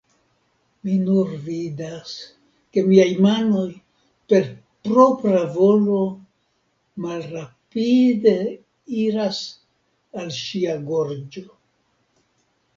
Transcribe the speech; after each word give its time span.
Mi 0.85 0.93
nur 0.99 1.27
vidas, 1.49 2.13
ke 2.77 2.83
miaj 2.87 3.05
manoj, 3.25 3.65
per 4.33 4.47
propra 4.89 5.43
volo, 5.57 5.99
malrapide 7.05 8.35
iras 9.05 9.43
al 10.23 10.33
ŝia 10.43 10.79
gorĝo... 10.91 11.47